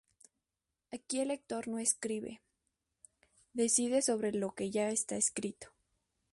[0.91, 2.41] Aquí el lector no escribe,
[3.53, 5.67] decide sobre lo ya escrito.